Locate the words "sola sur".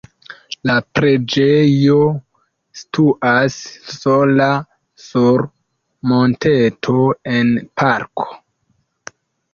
3.99-5.47